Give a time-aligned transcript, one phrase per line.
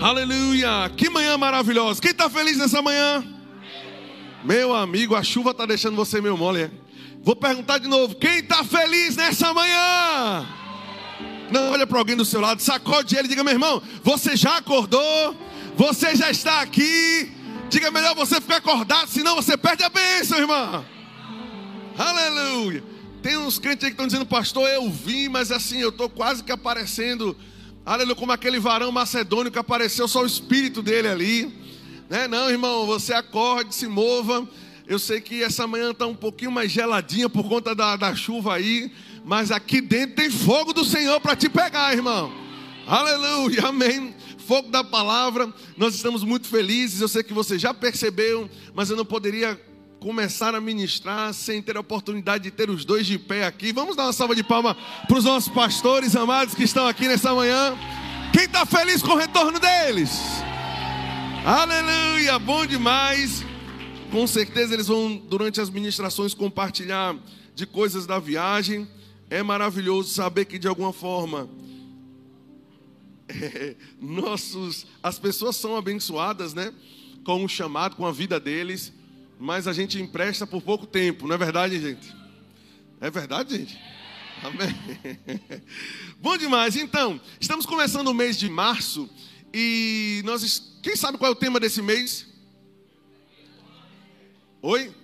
[0.00, 0.90] Aleluia!
[0.96, 2.00] Que manhã maravilhosa!
[2.00, 3.22] Quem está feliz nessa manhã?
[4.42, 6.62] Meu amigo, a chuva está deixando você meio mole.
[6.62, 6.70] É?
[7.22, 10.46] Vou perguntar de novo: quem está feliz nessa manhã?
[11.52, 14.56] Não, olha para alguém do seu lado, sacode ele e diga: meu irmão, você já
[14.56, 15.36] acordou?
[15.76, 17.30] Você já está aqui?
[17.68, 20.82] Diga melhor você ficar acordado, senão você perde a bênção, irmão.
[21.98, 22.82] Aleluia.
[23.22, 26.42] Tem uns crentes aí que estão dizendo, pastor, eu vim, mas assim, eu estou quase
[26.42, 27.36] que aparecendo,
[27.84, 31.54] aleluia, como aquele varão macedônio que apareceu só o espírito dele ali.
[32.08, 32.26] Né?
[32.26, 34.48] Não, irmão, você acorde, se mova.
[34.86, 38.54] Eu sei que essa manhã está um pouquinho mais geladinha por conta da, da chuva
[38.54, 38.90] aí,
[39.24, 42.32] mas aqui dentro tem fogo do Senhor para te pegar, irmão.
[42.86, 44.14] Aleluia, amém.
[44.38, 47.00] Fogo da palavra, nós estamos muito felizes.
[47.00, 49.56] Eu sei que você já percebeu, mas eu não poderia
[50.00, 53.70] começar a ministrar sem ter a oportunidade de ter os dois de pé aqui.
[53.70, 54.74] Vamos dar uma salva de palmas
[55.06, 57.76] para os nossos pastores amados que estão aqui nessa manhã.
[58.32, 60.10] Quem está feliz com o retorno deles?
[61.44, 63.44] Aleluia, bom demais.
[64.10, 67.14] Com certeza eles vão, durante as ministrações, compartilhar
[67.54, 68.88] de coisas da viagem.
[69.28, 71.46] É maravilhoso saber que de alguma forma
[73.28, 76.72] é, nossos, as pessoas são abençoadas, né?
[77.22, 78.94] Com o chamado, com a vida deles,
[79.40, 82.14] mas a gente empresta por pouco tempo, não é verdade, gente?
[83.00, 83.80] É verdade, gente?
[84.42, 84.76] Amém.
[86.20, 86.76] Bom demais.
[86.76, 89.08] Então, estamos começando o mês de março
[89.52, 92.28] e nós, quem sabe qual é o tema desse mês?
[94.60, 94.94] Oi?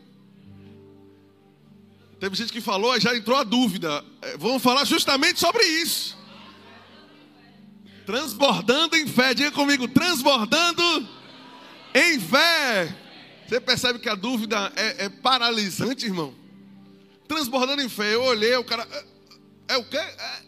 [2.21, 4.05] Teve gente que falou, já entrou a dúvida.
[4.21, 6.15] É, vamos falar justamente sobre isso.
[8.05, 9.33] Transbordando em fé.
[9.33, 11.09] Diga comigo, transbordando
[11.95, 13.06] em fé.
[13.49, 16.35] Você percebe que a dúvida é, é paralisante, irmão?
[17.29, 18.15] Transbordando em fé.
[18.15, 18.87] Eu olhei, o cara.
[19.69, 19.97] É, é o quê?
[19.97, 20.47] É,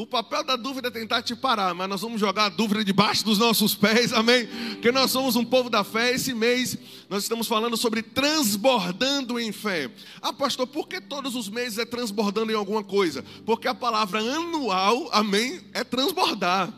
[0.00, 3.22] o papel da dúvida é tentar te parar, mas nós vamos jogar a dúvida debaixo
[3.22, 4.48] dos nossos pés, amém?
[4.70, 6.14] Porque nós somos um povo da fé.
[6.14, 9.90] Esse mês nós estamos falando sobre transbordando em fé.
[10.22, 13.22] Ah, pastor, por que todos os meses é transbordando em alguma coisa?
[13.44, 16.72] Porque a palavra anual, amém, é transbordar.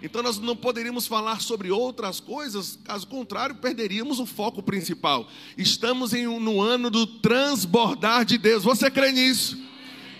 [0.00, 5.28] Então nós não poderíamos falar sobre outras coisas, caso contrário, perderíamos o foco principal.
[5.56, 8.62] Estamos em um, no ano do transbordar de Deus.
[8.62, 9.58] Você crê nisso?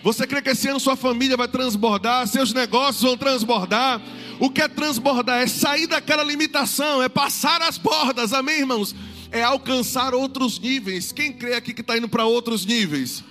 [0.03, 4.01] Você crê que esse ano sua família vai transbordar, seus negócios vão transbordar?
[4.39, 5.41] O que é transbordar?
[5.41, 8.95] É sair daquela limitação, é passar as bordas, amém, irmãos?
[9.31, 11.11] É alcançar outros níveis.
[11.11, 13.23] Quem crê aqui que está indo para outros níveis?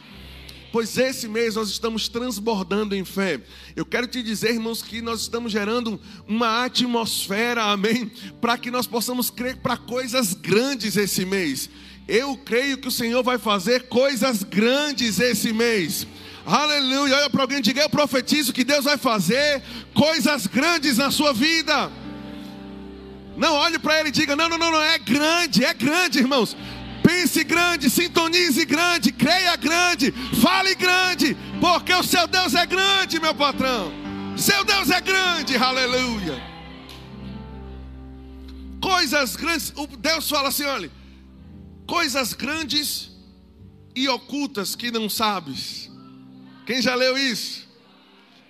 [0.70, 3.40] Pois esse mês nós estamos transbordando em fé.
[3.74, 8.86] Eu quero te dizer, irmãos, que nós estamos gerando uma atmosfera, amém, para que nós
[8.86, 11.70] possamos crer para coisas grandes esse mês.
[12.06, 16.06] Eu creio que o Senhor vai fazer coisas grandes esse mês.
[16.44, 17.16] Aleluia.
[17.16, 19.62] Olha para alguém e diga: Eu profetizo que Deus vai fazer
[19.94, 21.90] coisas grandes na sua vida.
[23.36, 26.56] Não, olhe para ele e diga: Não, não, não, não, é grande, é grande, irmãos.
[27.08, 33.34] Pense grande, sintonize grande, creia grande, fale grande, porque o seu Deus é grande, meu
[33.34, 33.90] patrão.
[34.36, 36.38] Seu Deus é grande, aleluia.
[38.78, 40.90] Coisas grandes, Deus fala assim: olha,
[41.86, 43.10] coisas grandes
[43.96, 45.90] e ocultas que não sabes.
[46.66, 47.66] Quem já leu isso?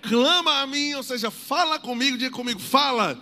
[0.01, 3.17] Clama a mim, ou seja, fala comigo, diga comigo, fala.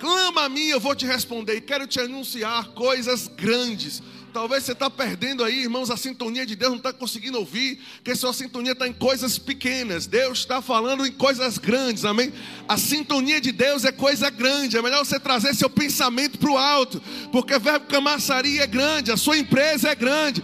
[0.00, 1.54] Clama a mim, eu vou te responder.
[1.54, 4.02] E quero te anunciar coisas grandes.
[4.34, 8.16] Talvez você está perdendo aí, irmãos, a sintonia de Deus, não está conseguindo ouvir, que
[8.16, 10.08] sua sintonia está em coisas pequenas.
[10.08, 12.32] Deus está falando em coisas grandes, amém?
[12.68, 14.76] A sintonia de Deus é coisa grande.
[14.76, 17.00] É melhor você trazer seu pensamento para o alto,
[17.30, 20.42] porque verbo camaçaria é grande, a sua empresa é grande,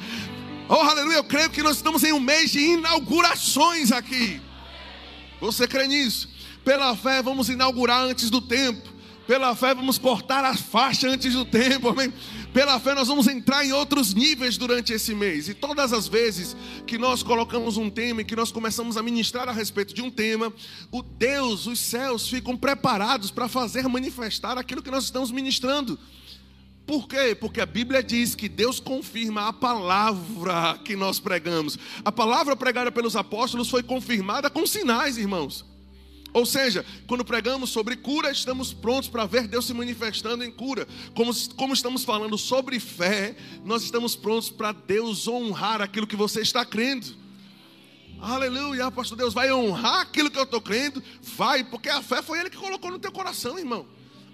[0.73, 4.41] Oh, aleluia, eu creio que nós estamos em um mês de inaugurações aqui.
[5.41, 6.29] Você crê nisso?
[6.65, 8.89] Pela fé vamos inaugurar antes do tempo.
[9.27, 12.13] Pela fé vamos cortar a faixa antes do tempo, amém?
[12.53, 15.49] Pela fé nós vamos entrar em outros níveis durante esse mês.
[15.49, 19.49] E todas as vezes que nós colocamos um tema e que nós começamos a ministrar
[19.49, 20.53] a respeito de um tema,
[20.91, 25.97] o Deus, os céus ficam preparados para fazer manifestar aquilo que nós estamos ministrando.
[26.85, 27.37] Por quê?
[27.39, 31.79] Porque a Bíblia diz que Deus confirma a palavra que nós pregamos.
[32.05, 35.70] A palavra pregada pelos apóstolos foi confirmada com sinais, irmãos.
[36.33, 40.87] Ou seja, quando pregamos sobre cura, estamos prontos para ver Deus se manifestando em cura.
[41.15, 46.41] Como, como estamos falando sobre fé, nós estamos prontos para Deus honrar aquilo que você
[46.41, 47.19] está crendo.
[48.21, 51.03] Aleluia, apóstolo Deus vai honrar aquilo que eu estou crendo?
[51.23, 53.87] Vai, porque a fé foi Ele que colocou no teu coração, irmão.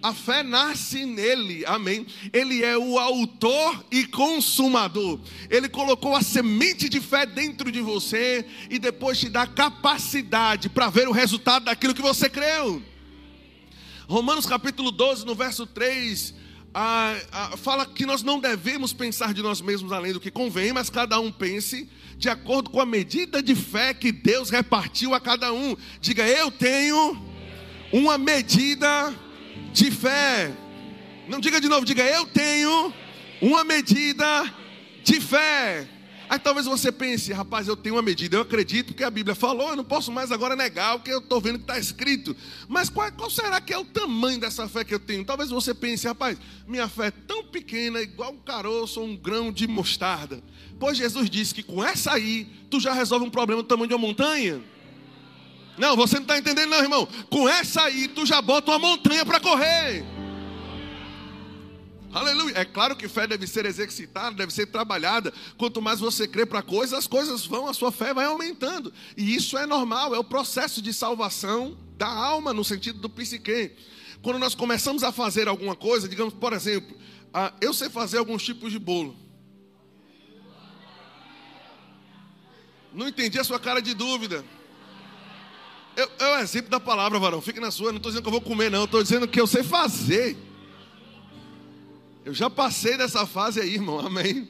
[0.07, 2.07] A fé nasce nele, amém.
[2.33, 5.19] Ele é o autor e consumador.
[5.51, 10.89] Ele colocou a semente de fé dentro de você e depois te dá capacidade para
[10.91, 12.81] ver o resultado daquilo que você creu.
[14.07, 16.35] Romanos capítulo 12, no verso 3,
[16.73, 20.73] ah, ah, fala que nós não devemos pensar de nós mesmos além do que convém,
[20.73, 25.21] mas cada um pense de acordo com a medida de fé que Deus repartiu a
[25.21, 25.77] cada um.
[26.01, 27.21] Diga, eu tenho
[27.93, 29.26] uma medida
[29.77, 30.53] de fé.
[31.29, 32.95] Não diga de novo, diga, eu tenho
[33.43, 34.27] uma medida
[35.05, 35.87] de fé.
[36.29, 39.69] Aí talvez você pense, rapaz, eu tenho uma medida, eu acredito que a Bíblia falou,
[39.69, 42.35] eu não posso mais agora negar o que eu estou vendo que está escrito.
[42.67, 45.25] Mas qual, qual, será que é o tamanho dessa fé que eu tenho?
[45.25, 49.53] Talvez você pense, rapaz, minha fé é tão pequena, igual um caroço ou um grão
[49.53, 50.43] de mostarda.
[50.81, 53.95] Pois Jesus disse que com essa aí, tu já resolve um problema do tamanho de
[53.95, 54.61] uma montanha.
[55.79, 57.07] Não, você não está entendendo, não, irmão.
[57.29, 60.05] Com essa aí, tu já bota uma montanha para correr.
[62.13, 62.55] Aleluia.
[62.57, 65.35] É claro que fé deve ser exercitada, deve ser trabalhada.
[65.59, 68.91] Quanto mais você crê para coisas, as coisas vão, a sua fé vai aumentando.
[69.17, 73.73] E isso é normal, é o processo de salvação da alma, no sentido do psique.
[74.23, 76.97] Quando nós começamos a fazer alguma coisa, digamos, por exemplo,
[77.61, 79.15] eu sei fazer alguns tipos de bolo.
[82.95, 84.43] Não entendi a sua cara de dúvida.
[85.97, 87.41] Eu, é exemplo da palavra, varão.
[87.41, 87.91] Fique na sua.
[87.91, 88.85] Não estou dizendo que eu vou comer, não.
[88.85, 90.37] Estou dizendo que eu sei fazer.
[92.25, 94.49] Eu já passei dessa fase aí, irmão, amém.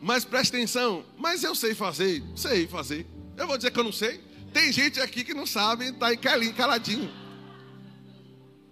[0.00, 3.04] Mas preste atenção, mas eu sei fazer, sei fazer.
[3.36, 4.20] Eu vou dizer que eu não sei.
[4.52, 7.10] Tem gente aqui que não sabe, está aí caladinho.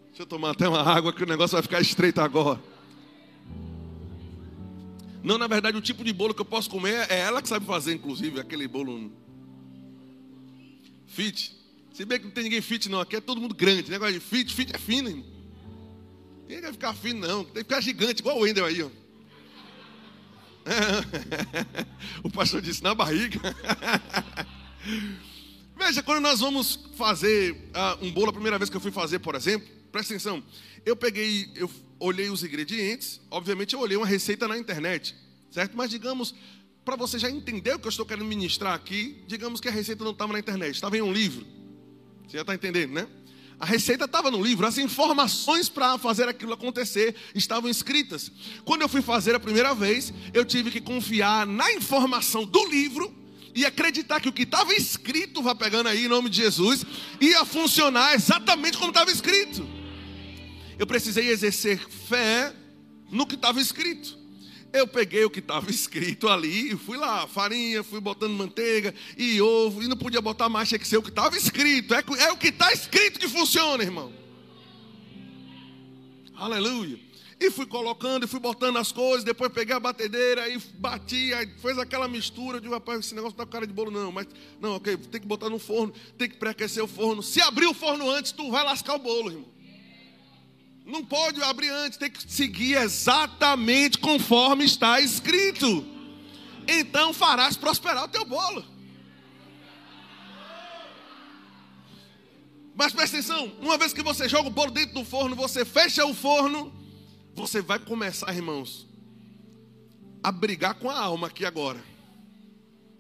[0.07, 2.63] Deixa eu tomar até uma água que o negócio vai ficar estreito agora.
[5.25, 7.67] Não, na verdade, o tipo de bolo que eu posso comer é ela que sabe
[7.67, 9.11] fazer, inclusive, aquele bolo
[11.05, 11.56] fit.
[11.97, 13.01] Se bem que não tem ninguém fit, não.
[13.01, 13.91] Aqui é todo mundo grande.
[13.91, 15.25] Negócio de fit, fit é fino, irmão.
[16.43, 17.43] Ninguém vai ficar fino, não.
[17.43, 18.91] Tem que ficar gigante, igual o Wendel aí, ó.
[22.23, 23.41] o pastor disse na barriga.
[25.75, 29.21] Veja, quando nós vamos fazer uh, um bolo, a primeira vez que eu fui fazer,
[29.21, 30.45] por exemplo, presta atenção.
[30.85, 35.17] Eu peguei, eu olhei os ingredientes, obviamente eu olhei uma receita na internet,
[35.51, 35.75] certo?
[35.75, 36.35] Mas digamos,
[36.85, 40.05] para você já entender o que eu estou querendo ministrar aqui, digamos que a receita
[40.05, 41.57] não estava na internet, estava em um livro.
[42.27, 43.07] Você já está entendendo, né?
[43.59, 48.31] A receita estava no livro, as informações para fazer aquilo acontecer estavam escritas.
[48.65, 53.15] Quando eu fui fazer a primeira vez, eu tive que confiar na informação do livro
[53.55, 56.85] e acreditar que o que estava escrito, vá pegando aí em nome de Jesus,
[57.19, 59.67] ia funcionar exatamente como estava escrito.
[60.79, 62.55] Eu precisei exercer fé
[63.11, 64.16] no que estava escrito.
[64.77, 69.41] Eu peguei o que estava escrito ali e fui lá, farinha, fui botando manteiga e
[69.41, 71.95] ovo, e não podia botar mais, tinha que ser o que estava escrito.
[71.95, 74.13] É, é o que está escrito que funciona, irmão.
[76.35, 77.07] Aleluia.
[77.39, 81.47] E fui colocando, e fui botando as coisas, depois peguei a batedeira e bati, aí
[81.61, 84.11] fez aquela mistura de rapaz, esse negócio não tá com cara de bolo, não.
[84.11, 84.27] Mas,
[84.59, 87.23] não, ok, tem que botar no forno, tem que pré-aquecer o forno.
[87.23, 89.56] Se abrir o forno antes, tu vai lascar o bolo, irmão.
[90.87, 95.85] Não pode abrir antes, tem que seguir exatamente conforme está escrito.
[96.69, 98.65] Então farás prosperar o teu bolo.
[102.77, 106.05] Mas presta atenção, uma vez que você joga o bolo dentro do forno, você fecha
[106.07, 106.73] o forno,
[107.35, 108.87] você vai começar, irmãos,
[110.23, 111.83] a brigar com a alma aqui agora.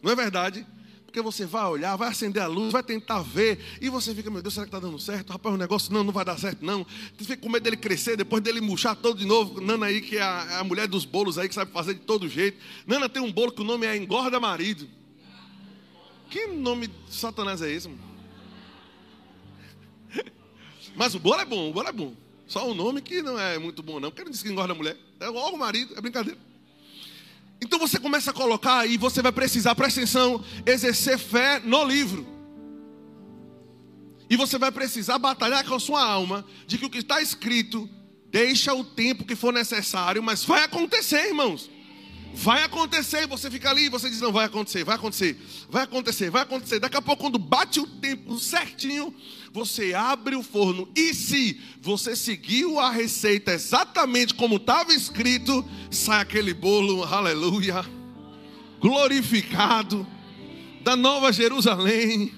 [0.02, 0.66] Não é verdade?
[1.16, 4.42] Porque você vai olhar, vai acender a luz, vai tentar ver, e você fica, meu
[4.42, 5.30] Deus, será que está dando certo?
[5.30, 6.84] Rapaz, o negócio não, não vai dar certo, não.
[7.16, 9.58] Você fica com medo dele crescer, depois dele murchar todo de novo.
[9.58, 12.00] Nana aí, que é a, é a mulher dos bolos aí, que sabe fazer de
[12.00, 12.62] todo jeito.
[12.86, 14.86] Nana tem um bolo que o nome é Engorda Marido.
[16.28, 18.02] Que nome de Satanás é esse, mano?
[20.94, 22.14] Mas o bolo é bom, o bolo é bom.
[22.46, 24.10] Só o nome que não é muito bom, não.
[24.10, 24.98] Porque não diz que engorda a mulher.
[25.18, 26.38] É logo o marido, é brincadeira.
[27.60, 32.26] Então você começa a colocar e você vai precisar, presta atenção, exercer fé no livro.
[34.28, 37.88] E você vai precisar batalhar com a sua alma de que o que está escrito
[38.28, 41.70] deixa o tempo que for necessário, mas vai acontecer, irmãos.
[42.38, 45.38] Vai acontecer, e você fica ali e você diz: Não, vai acontecer, vai acontecer,
[45.70, 46.78] vai acontecer, vai acontecer.
[46.78, 49.14] Daqui a pouco, quando bate o tempo certinho,
[49.50, 50.86] você abre o forno.
[50.94, 57.82] E se você seguiu a receita exatamente como estava escrito, sai aquele bolo, aleluia,
[58.82, 60.06] glorificado,
[60.82, 62.34] da Nova Jerusalém.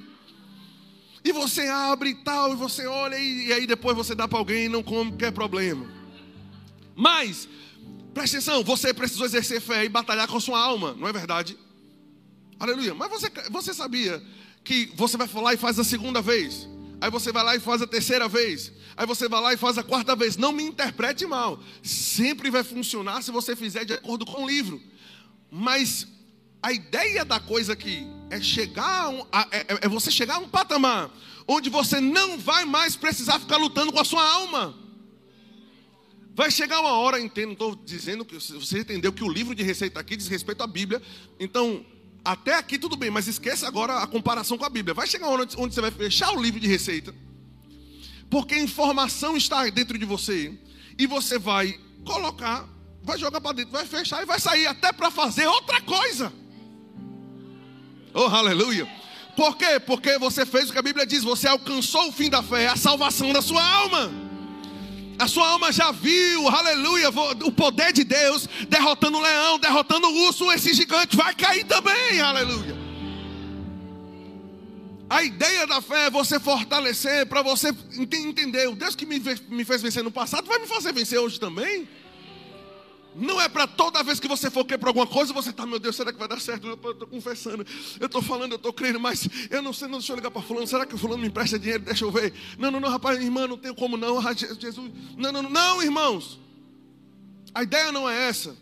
[1.24, 4.38] E você abre e tal, e você olha, e, e aí depois você dá para
[4.38, 5.84] alguém e não come, que é problema.
[6.94, 7.48] Mas,
[8.14, 11.56] preste atenção, você precisou exercer fé e batalhar com sua alma, não é verdade?
[12.58, 12.94] Aleluia.
[12.94, 14.22] Mas você, você sabia
[14.64, 16.68] que você vai falar e faz a segunda vez?
[17.00, 18.72] Aí você vai lá e faz a terceira vez.
[18.96, 20.36] Aí você vai lá e faz a quarta vez.
[20.36, 21.60] Não me interprete mal.
[21.82, 24.82] Sempre vai funcionar se você fizer de acordo com o livro.
[25.50, 26.08] Mas
[26.60, 31.10] a ideia da coisa aqui é chegar um, é, é você chegar a um patamar
[31.46, 34.74] onde você não vai mais precisar ficar lutando com a sua alma.
[36.38, 39.98] Vai chegar uma hora, entendo, estou dizendo que você entendeu que o livro de receita
[39.98, 41.02] aqui diz respeito à Bíblia.
[41.40, 41.84] Então,
[42.24, 44.94] até aqui tudo bem, mas esqueça agora a comparação com a Bíblia.
[44.94, 47.12] Vai chegar uma hora onde você vai fechar o livro de receita,
[48.30, 50.56] porque a informação está dentro de você,
[50.96, 52.68] e você vai colocar,
[53.02, 56.32] vai jogar para dentro, vai fechar e vai sair até para fazer outra coisa.
[58.14, 58.88] Oh, aleluia.
[59.34, 59.80] Por quê?
[59.84, 62.76] Porque você fez o que a Bíblia diz, você alcançou o fim da fé, a
[62.76, 64.27] salvação da sua alma.
[65.18, 67.08] A sua alma já viu, aleluia,
[67.44, 72.20] o poder de Deus derrotando o leão, derrotando o urso, esse gigante vai cair também,
[72.20, 72.76] aleluia.
[75.10, 79.82] A ideia da fé é você fortalecer, para você entender, o Deus que me fez
[79.82, 81.88] vencer no passado vai me fazer vencer hoje também.
[83.18, 85.80] Não é para toda vez que você for querer para alguma coisa, você está, meu
[85.80, 86.68] Deus, será que vai dar certo?
[86.68, 87.66] Eu estou confessando,
[87.98, 90.40] eu estou falando, eu estou crendo, mas eu não sei, não deixa eu ligar para
[90.40, 91.82] fulano, será que o fulano me empresta dinheiro?
[91.82, 92.32] Deixa eu ver.
[92.56, 94.18] Não, não, não, rapaz, irmã, não tenho como não.
[94.20, 94.76] Ah, Jesus,
[95.16, 96.38] não, não, não, não, irmãos.
[97.52, 98.56] A ideia não é essa.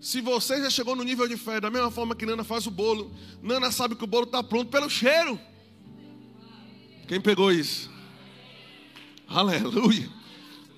[0.00, 2.70] Se você já chegou no nível de fé, da mesma forma que Nana faz o
[2.70, 3.12] bolo,
[3.42, 5.38] Nana sabe que o bolo está pronto pelo cheiro.
[7.06, 7.90] Quem pegou isso?
[9.28, 10.19] Aleluia.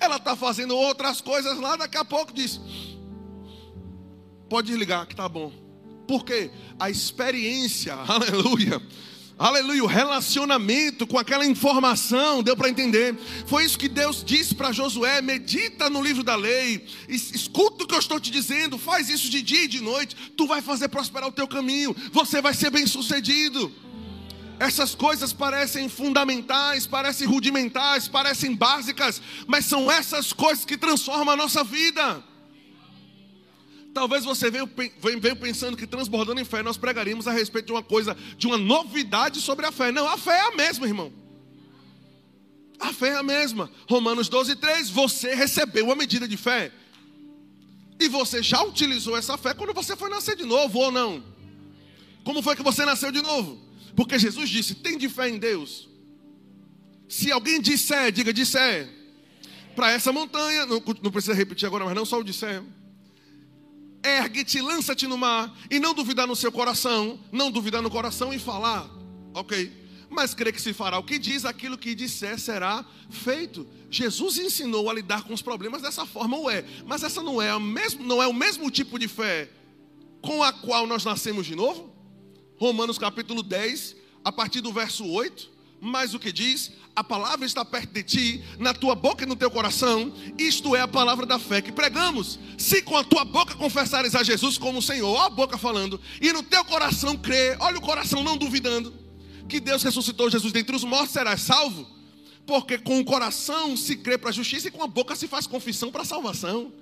[0.02, 2.60] Ela está fazendo outras coisas lá, daqui a pouco diz:
[4.48, 5.52] Pode desligar, que tá bom.
[6.08, 6.50] Por quê?
[6.76, 8.82] A experiência, aleluia.
[9.38, 13.16] Aleluia, o relacionamento com aquela informação, deu para entender.
[13.46, 17.94] Foi isso que Deus disse para Josué: medita no livro da lei, escuta o que
[17.94, 21.28] eu estou te dizendo, faz isso de dia e de noite, tu vai fazer prosperar
[21.28, 23.72] o teu caminho, você vai ser bem sucedido.
[24.62, 31.36] Essas coisas parecem fundamentais, parecem rudimentares, parecem básicas, mas são essas coisas que transformam a
[31.36, 32.22] nossa vida.
[33.92, 34.70] Talvez você venha,
[35.20, 38.56] venha pensando que transbordando em fé nós pregaríamos a respeito de uma coisa, de uma
[38.56, 39.90] novidade sobre a fé.
[39.90, 41.12] Não, a fé é a mesma, irmão.
[42.78, 43.68] A fé é a mesma.
[43.88, 44.90] Romanos 12, 3.
[44.90, 46.70] Você recebeu uma medida de fé.
[47.98, 51.20] E você já utilizou essa fé quando você foi nascer de novo ou não?
[52.22, 53.61] Como foi que você nasceu de novo?
[53.96, 55.88] Porque Jesus disse: tem de fé em Deus.
[57.08, 58.88] Se alguém disser, diga disser.
[59.76, 62.62] Para essa montanha, não, não, precisa repetir agora, mas não só o disser.
[64.02, 68.38] Ergue-te, lança-te no mar, e não duvidar no seu coração, não duvidar no coração e
[68.38, 68.90] falar,
[69.32, 69.70] ok?
[70.10, 73.66] Mas crê que se fará o que diz, aquilo que disser será feito.
[73.90, 77.56] Jesus ensinou a lidar com os problemas dessa forma, ou é, mas essa não é,
[77.58, 79.48] mesmo, não é o mesmo tipo de fé
[80.20, 81.91] com a qual nós nascemos de novo?
[82.56, 85.50] Romanos capítulo 10, a partir do verso 8.
[85.80, 86.70] Mas o que diz?
[86.94, 90.12] A palavra está perto de ti, na tua boca e no teu coração.
[90.38, 92.38] Isto é a palavra da fé que pregamos.
[92.56, 96.32] Se com a tua boca confessares a Jesus como Senhor, ó a boca falando, e
[96.32, 98.94] no teu coração crer, olha o coração não duvidando,
[99.48, 101.84] que Deus ressuscitou Jesus dentre os mortos, serás salvo.
[102.46, 105.46] Porque com o coração se crê para a justiça e com a boca se faz
[105.46, 106.72] confissão para a salvação.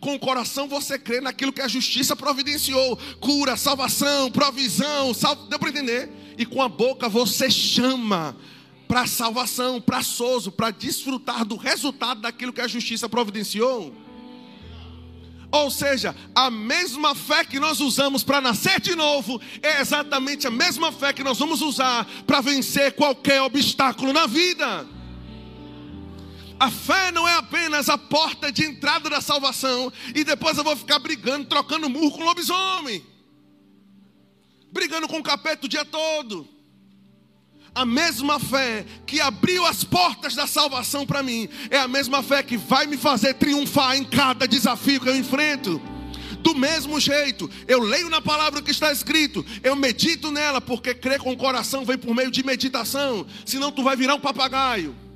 [0.00, 5.12] Com o coração você crê naquilo que a justiça providenciou: cura, salvação, provisão.
[5.12, 5.34] Sal...
[5.34, 6.10] Deu para entender?
[6.38, 8.36] E com a boca você chama
[8.86, 13.94] para salvação, para sozo, para desfrutar do resultado daquilo que a justiça providenciou.
[15.50, 20.50] Ou seja, a mesma fé que nós usamos para nascer de novo é exatamente a
[20.50, 24.86] mesma fé que nós vamos usar para vencer qualquer obstáculo na vida.
[26.58, 30.76] A fé não é apenas a porta de entrada da salvação e depois eu vou
[30.76, 33.04] ficar brigando, trocando murro com lobisomem,
[34.72, 36.48] brigando com o capeta o dia todo.
[37.72, 42.42] A mesma fé que abriu as portas da salvação para mim é a mesma fé
[42.42, 45.80] que vai me fazer triunfar em cada desafio que eu enfrento.
[46.40, 50.94] Do mesmo jeito, eu leio na palavra o que está escrito, eu medito nela, porque
[50.94, 55.07] crer com o coração vem por meio de meditação, senão tu vai virar um papagaio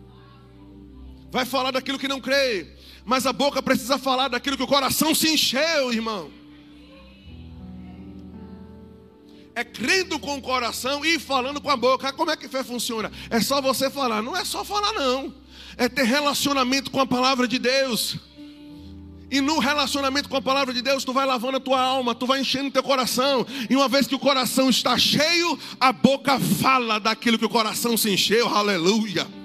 [1.32, 2.66] vai falar daquilo que não crê,
[3.06, 6.30] mas a boca precisa falar daquilo que o coração se encheu, irmão.
[9.54, 12.12] É crendo com o coração e falando com a boca.
[12.12, 13.10] Como é que fé funciona?
[13.30, 14.22] É só você falar.
[14.22, 15.34] Não é só falar, não.
[15.76, 18.16] É ter relacionamento com a palavra de Deus.
[19.30, 22.26] E no relacionamento com a palavra de Deus, tu vai lavando a tua alma, tu
[22.26, 23.46] vai enchendo teu coração.
[23.68, 27.96] E uma vez que o coração está cheio, a boca fala daquilo que o coração
[27.96, 28.48] se encheu.
[28.48, 29.41] Aleluia.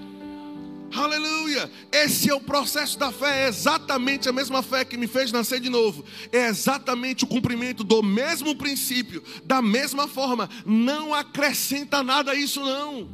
[0.98, 1.70] Aleluia!
[1.92, 5.60] Esse é o processo da fé, é exatamente a mesma fé que me fez nascer
[5.60, 6.04] de novo.
[6.32, 10.50] É exatamente o cumprimento do mesmo princípio, da mesma forma.
[10.66, 13.10] Não acrescenta nada a isso, não.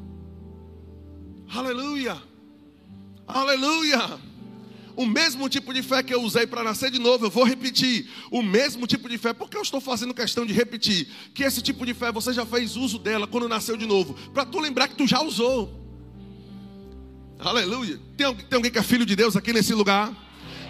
[1.54, 2.22] Aleluia!
[3.28, 4.20] Aleluia!
[4.96, 8.08] o mesmo tipo de fé que eu usei para nascer de novo, eu vou repetir.
[8.30, 11.08] O mesmo tipo de fé, porque eu estou fazendo questão de repetir.
[11.34, 14.14] Que esse tipo de fé você já fez uso dela quando nasceu de novo.
[14.32, 15.83] Para tu lembrar que tu já usou.
[17.44, 18.00] Aleluia.
[18.16, 20.14] Tem, tem alguém que é filho de Deus aqui nesse lugar?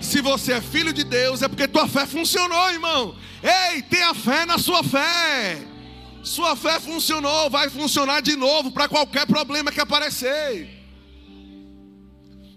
[0.01, 3.15] Se você é filho de Deus, é porque tua fé funcionou, irmão.
[3.43, 5.65] Ei, tenha fé na sua fé.
[6.23, 10.81] Sua fé funcionou, vai funcionar de novo para qualquer problema que aparecer.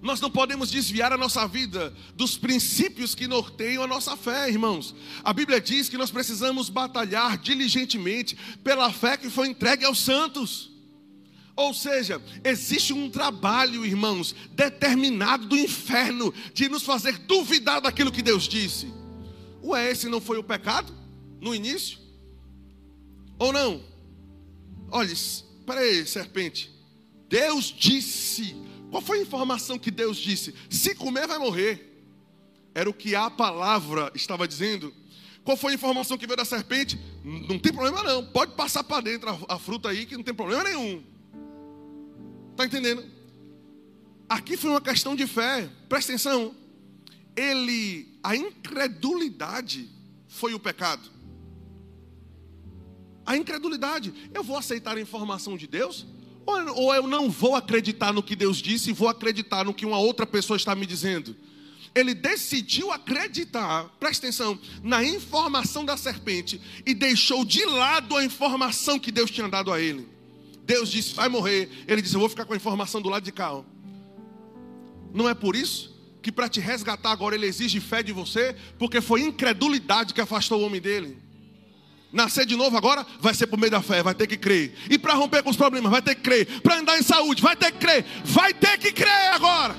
[0.01, 4.95] Nós não podemos desviar a nossa vida dos princípios que norteiam a nossa fé, irmãos.
[5.23, 10.76] A Bíblia diz que nós precisamos batalhar diligentemente pela fé que foi entregue aos santos.
[11.57, 18.23] Ou seja, existe um trabalho, irmãos, determinado do inferno de nos fazer duvidar daquilo que
[18.23, 18.93] Deus disse.
[19.65, 20.95] Ué, esse não foi o pecado
[21.41, 21.99] no início?
[23.39, 23.83] Ou não?
[24.91, 26.71] Olha, espera aí, serpente.
[27.29, 28.55] Deus disse
[28.91, 30.55] qual foi a informação que Deus disse?
[30.71, 31.93] Se comer, vai morrer.
[32.75, 34.93] Era o que a palavra estava dizendo.
[35.45, 36.99] Qual foi a informação que veio da serpente?
[37.25, 38.25] Não tem problema não.
[38.25, 41.03] Pode passar para dentro a, fruta aí que não tem problema nenhum.
[42.57, 43.05] Está entendendo?
[44.27, 45.69] Aqui foi uma questão de fé.
[45.91, 46.55] Presta atenção.
[47.37, 49.91] Ele, a incredulidade
[50.27, 51.11] foi o pecado.
[53.27, 54.31] A incredulidade.
[54.33, 56.07] Eu vou aceitar a informação de Deus?
[56.47, 59.99] Ou eu não vou acreditar no que Deus disse e vou acreditar no que uma
[59.99, 61.37] outra pessoa está me dizendo?
[61.95, 68.99] Ele decidiu acreditar, presta atenção, na informação da serpente e deixou de lado a informação
[68.99, 70.16] que Deus tinha dado a ele.
[70.67, 71.71] Deus disse: vai morrer.
[71.87, 73.63] Ele disse: eu vou ficar com a informação do lado de cá.
[75.15, 79.01] Não é por isso que para te resgatar agora ele exige fé de você, porque
[79.01, 81.17] foi incredulidade que afastou o homem dele.
[82.13, 84.75] Nascer de novo agora vai ser por meio da fé, vai ter que crer.
[84.91, 86.61] E para romper com os problemas, vai ter que crer.
[86.63, 88.05] Para andar em saúde, vai ter que crer.
[88.25, 89.77] Vai ter que crer agora.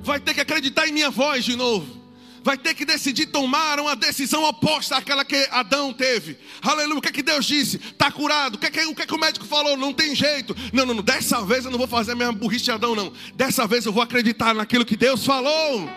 [0.00, 2.03] Vai ter que acreditar em minha voz de novo.
[2.44, 6.36] Vai ter que decidir tomar uma decisão oposta àquela que Adão teve.
[6.60, 6.98] Aleluia.
[6.98, 7.78] O que é que Deus disse?
[7.78, 8.56] Está curado.
[8.56, 9.78] O que, é que, o que é que o médico falou?
[9.78, 10.54] Não tem jeito.
[10.70, 11.02] Não, não, não.
[11.02, 13.10] Dessa vez eu não vou fazer a mesma burrice de Adão, não.
[13.34, 15.88] Dessa vez eu vou acreditar naquilo que Deus falou.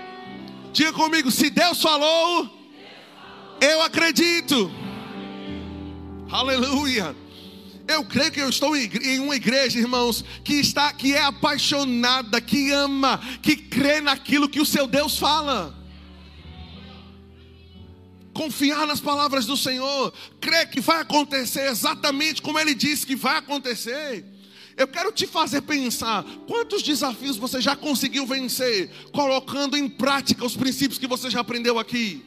[0.71, 2.49] Diga comigo: se Deus falou,
[3.59, 4.71] eu acredito.
[6.31, 7.13] Aleluia.
[7.89, 12.71] Eu creio que eu estou em uma igreja, irmãos, que está, que é apaixonada, que
[12.71, 15.76] ama, que crê naquilo que o seu Deus fala.
[18.37, 23.37] Confiar nas palavras do Senhor, crer que vai acontecer exatamente como Ele disse que vai
[23.37, 24.23] acontecer.
[24.77, 30.55] Eu quero te fazer pensar quantos desafios você já conseguiu vencer, colocando em prática os
[30.55, 32.23] princípios que você já aprendeu aqui.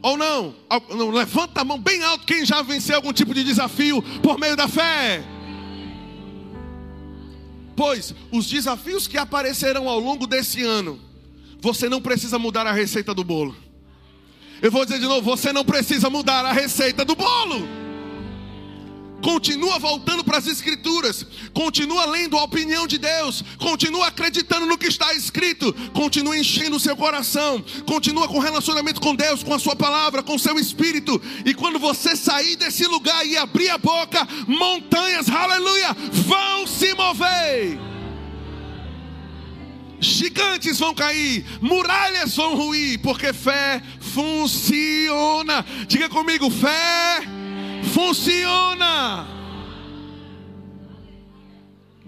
[0.00, 0.54] Ou não?
[0.90, 1.10] não?
[1.10, 4.68] Levanta a mão bem alto quem já venceu algum tipo de desafio por meio da
[4.68, 5.24] fé.
[7.74, 11.00] Pois os desafios que aparecerão ao longo desse ano,
[11.60, 13.66] você não precisa mudar a receita do bolo.
[14.60, 17.78] Eu vou dizer de novo: você não precisa mudar a receita do bolo.
[19.22, 24.86] Continua voltando para as Escrituras, continua lendo a opinião de Deus, continua acreditando no que
[24.86, 29.74] está escrito, continua enchendo o seu coração, continua com relacionamento com Deus, com a Sua
[29.74, 31.20] palavra, com o seu espírito.
[31.44, 37.97] E quando você sair desse lugar e abrir a boca, montanhas, aleluia, vão se mover.
[40.00, 45.64] Gigantes vão cair, muralhas vão ruir, porque fé funciona.
[45.86, 47.22] Diga comigo, fé
[47.92, 49.26] funciona.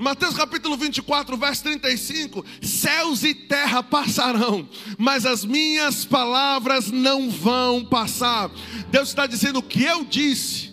[0.01, 7.85] Mateus capítulo 24, verso 35: Céus e terra passarão, mas as minhas palavras não vão
[7.85, 8.51] passar.
[8.91, 10.73] Deus está dizendo o que eu disse,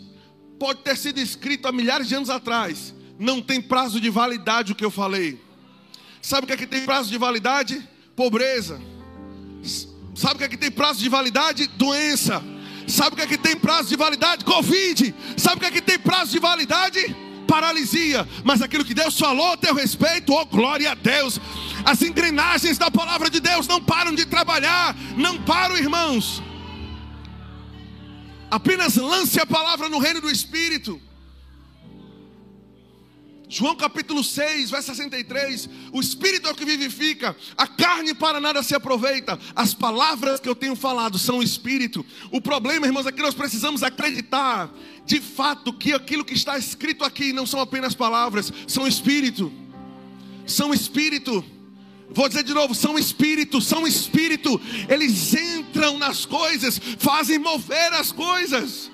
[0.58, 4.76] pode ter sido escrito há milhares de anos atrás, não tem prazo de validade o
[4.76, 5.47] que eu falei.
[6.28, 7.82] Sabe o que é que tem prazo de validade?
[8.14, 8.82] Pobreza.
[10.14, 11.68] Sabe o que é que tem prazo de validade?
[11.78, 12.44] Doença.
[12.86, 14.44] Sabe o que é que tem prazo de validade?
[14.44, 15.16] Covid.
[15.38, 17.16] Sabe o que é que tem prazo de validade?
[17.48, 18.28] Paralisia.
[18.44, 21.40] Mas aquilo que Deus falou a teu respeito, oh glória a Deus.
[21.86, 26.44] As engrenagens da palavra de Deus não param de trabalhar, não param, irmãos.
[28.52, 31.02] Apenas lance a palavra no reino do Espírito.
[33.50, 35.70] João capítulo 6, verso 63.
[35.94, 39.40] O Espírito é o que vivifica, a carne para nada se aproveita.
[39.56, 42.06] As palavras que eu tenho falado são o Espírito.
[42.30, 44.70] O problema, irmãos, é que nós precisamos acreditar
[45.06, 49.52] de fato que aquilo que está escrito aqui não são apenas palavras, são Espírito.
[50.46, 51.44] São Espírito.
[52.10, 54.60] Vou dizer de novo, são espírito, são espírito.
[54.88, 58.90] Eles entram nas coisas, fazem mover as coisas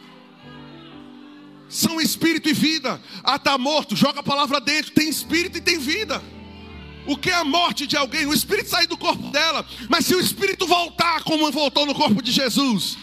[1.74, 3.02] são espírito e vida.
[3.24, 4.92] Ah, está morto, joga a palavra dentro.
[4.92, 6.22] Tem espírito e tem vida.
[7.06, 8.26] O que é a morte de alguém?
[8.26, 9.66] O espírito sair do corpo dela.
[9.90, 12.98] Mas se o espírito voltar como voltou no corpo de Jesus.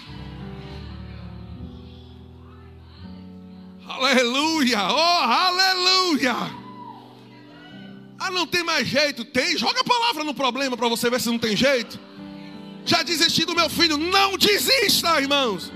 [3.87, 4.79] Aleluia!
[4.89, 6.35] Oh, aleluia!
[8.19, 9.25] Ah, não tem mais jeito.
[9.25, 9.59] Tem.
[9.59, 11.99] Joga a palavra no problema para você ver se não tem jeito.
[12.85, 13.99] Já desisti do meu filho.
[13.99, 15.73] Não desista, irmãos.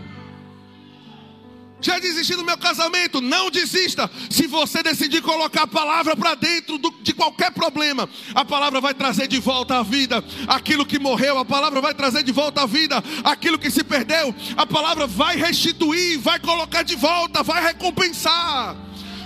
[1.85, 3.21] Já desisti do meu casamento?
[3.21, 4.11] Não desista.
[4.31, 8.95] Se você decidir colocar a palavra para dentro do, de qualquer problema, a palavra vai
[8.95, 12.67] trazer de volta a vida aquilo que morreu, a palavra vai trazer de volta a
[12.67, 18.75] vida aquilo que se perdeu, a palavra vai restituir, vai colocar de volta, vai recompensar.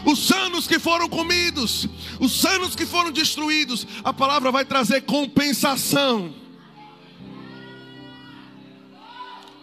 [0.04, 1.86] Os anos que foram comidos,
[2.18, 6.34] os anos que foram destruídos, a palavra vai trazer compensação.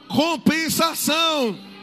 [0.07, 1.74] Compensação.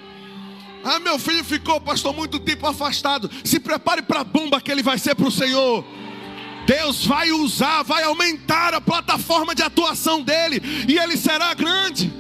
[0.85, 3.31] Ah, meu filho ficou, pastor, muito tempo afastado.
[3.45, 5.85] Se prepare para a bomba que ele vai ser para o Senhor.
[6.67, 12.13] Deus vai usar, vai aumentar a plataforma de atuação dele, e ele será grande.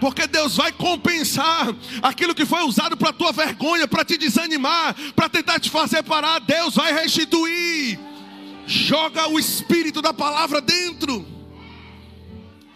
[0.00, 5.28] Porque Deus vai compensar aquilo que foi usado para tua vergonha, para te desanimar, para
[5.28, 6.40] tentar te fazer parar.
[6.40, 8.00] Deus vai restituir.
[8.66, 11.24] Joga o espírito da palavra dentro.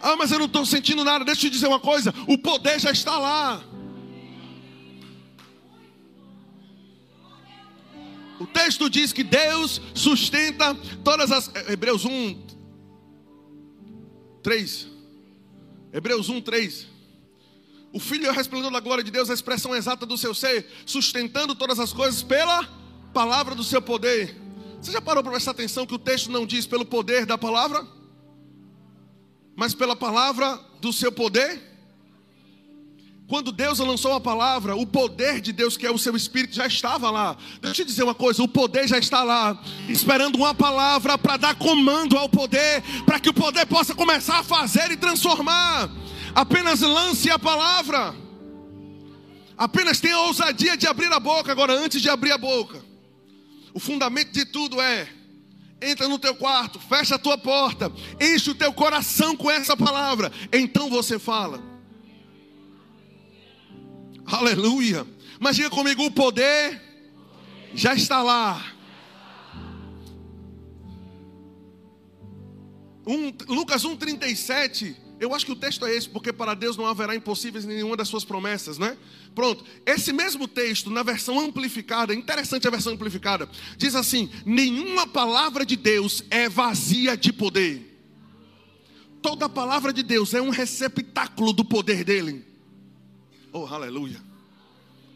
[0.01, 1.25] Ah, mas eu não estou sentindo nada.
[1.25, 3.61] Deixa eu te dizer uma coisa: o poder já está lá.
[8.39, 11.49] O texto diz que Deus sustenta todas as.
[11.53, 12.41] Eh, Hebreus 1,
[14.43, 14.87] 3.
[15.91, 16.87] Hebreus 1, 3.
[17.91, 20.67] O Filho é o resplendor da glória de Deus, a expressão exata do seu ser,
[20.85, 22.63] sustentando todas as coisas pela
[23.13, 24.35] palavra do seu poder.
[24.79, 27.85] Você já parou para prestar atenção que o texto não diz pelo poder da palavra,
[29.55, 31.76] mas pela palavra do seu poder?
[33.27, 36.65] Quando Deus lançou a palavra, o poder de Deus, que é o seu espírito, já
[36.65, 37.35] estava lá.
[37.61, 41.35] Deixa eu te dizer uma coisa: o poder já está lá, esperando uma palavra para
[41.35, 45.89] dar comando ao poder, para que o poder possa começar a fazer e transformar.
[46.33, 48.15] Apenas lance a palavra,
[49.57, 51.51] apenas tenha a ousadia de abrir a boca.
[51.51, 52.81] Agora, antes de abrir a boca,
[53.73, 55.05] o fundamento de tudo é:
[55.81, 60.31] entra no teu quarto, fecha a tua porta, enche o teu coração com essa palavra,
[60.53, 61.66] então você fala.
[64.27, 65.07] Aleluia.
[65.39, 66.81] Mas diga comigo: o poder
[67.73, 68.73] já está lá.
[73.05, 74.95] Um, Lucas 1,37.
[75.19, 78.07] Eu acho que o texto é esse, porque para Deus não haverá impossíveis nenhuma das
[78.07, 78.95] suas promessas, né?
[79.33, 79.63] Pronto.
[79.83, 85.75] Esse mesmo texto, na versão amplificada, interessante a versão amplificada, diz assim: nenhuma palavra de
[85.75, 87.95] Deus é vazia de poder.
[89.21, 92.45] Toda palavra de Deus é um receptáculo do poder dele.
[93.57, 94.21] Oh, aleluia.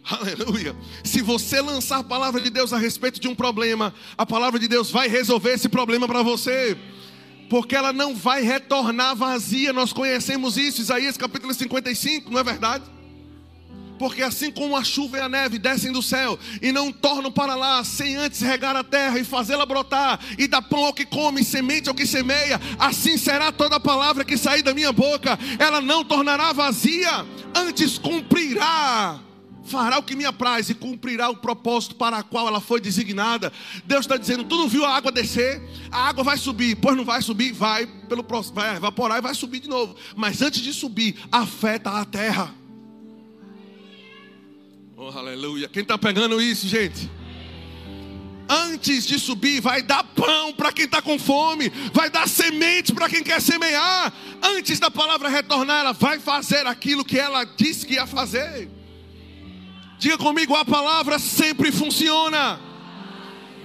[0.04, 0.76] Aleluia.
[1.04, 4.68] Se você lançar a palavra de Deus a respeito de um problema, a palavra de
[4.68, 6.76] Deus vai resolver esse problema para você.
[7.52, 9.72] Porque ela não vai retornar vazia.
[9.72, 12.84] Nós conhecemos isso, Isaías capítulo 55, não é verdade?
[14.02, 17.54] Porque assim como a chuva e a neve descem do céu e não tornam para
[17.54, 21.44] lá sem antes regar a terra e fazê-la brotar e dar pão ao que come,
[21.44, 25.38] semente ao que semeia, assim será toda palavra que sair da minha boca.
[25.60, 29.20] Ela não tornará vazia, antes cumprirá
[29.64, 33.54] fará o que me apraz e cumprirá o propósito para o qual ela foi designada.
[33.86, 35.62] Deus está dizendo: tu não viu a água descer?
[35.92, 39.60] A água vai subir, pois não vai subir, vai pelo vai evaporar e vai subir
[39.60, 39.96] de novo.
[40.16, 42.61] Mas antes de subir, afeta a terra.
[45.04, 45.68] Oh, aleluia.
[45.68, 47.10] Quem está pegando isso, gente?
[48.48, 53.10] Antes de subir, vai dar pão para quem está com fome, vai dar semente para
[53.10, 54.14] quem quer semear.
[54.44, 58.70] Antes da palavra retornar, ela vai fazer aquilo que ela disse que ia fazer.
[59.98, 62.60] Diga comigo, a palavra sempre funciona.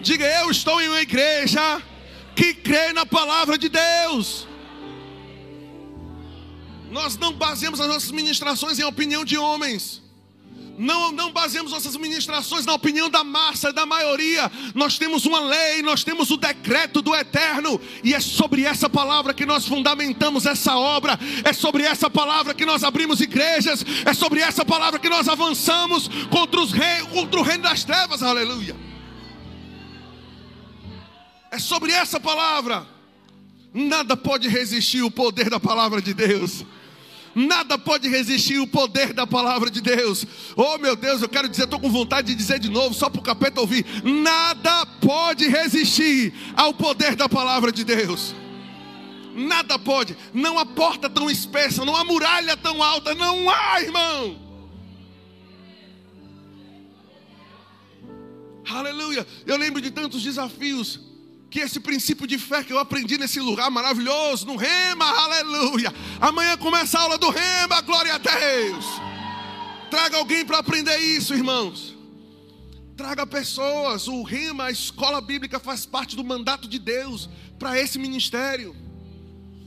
[0.00, 1.82] Diga, eu estou em uma igreja
[2.34, 4.48] que crê na palavra de Deus.
[6.90, 10.05] Nós não baseamos as nossas ministrações em opinião de homens.
[10.78, 14.50] Não, não baseamos nossas ministrações na opinião da massa, da maioria.
[14.74, 19.32] Nós temos uma lei, nós temos o decreto do eterno, e é sobre essa palavra
[19.32, 24.40] que nós fundamentamos essa obra, é sobre essa palavra que nós abrimos igrejas, é sobre
[24.40, 28.76] essa palavra que nós avançamos contra, os rei, contra o reino das trevas, aleluia.
[31.50, 32.86] É sobre essa palavra.
[33.72, 36.64] Nada pode resistir o poder da palavra de Deus.
[37.38, 40.24] Nada pode resistir o poder da palavra de Deus.
[40.56, 43.20] Oh meu Deus, eu quero dizer, estou com vontade de dizer de novo, só para
[43.20, 43.84] o capeta ouvir.
[44.02, 48.34] Nada pode resistir ao poder da palavra de Deus.
[49.34, 50.16] Nada pode.
[50.32, 54.38] Não há porta tão espessa, não há muralha tão alta, não há, irmão.
[58.66, 59.26] Aleluia.
[59.44, 61.05] Eu lembro de tantos desafios
[61.50, 65.92] que esse princípio de fé que eu aprendi nesse lugar maravilhoso, no Rema, aleluia.
[66.20, 68.84] Amanhã começa a aula do Rema, glória a Deus.
[69.90, 71.96] Traga alguém para aprender isso, irmãos.
[72.96, 74.08] Traga pessoas.
[74.08, 77.28] O Rema, a escola bíblica, faz parte do mandato de Deus
[77.58, 78.74] para esse ministério.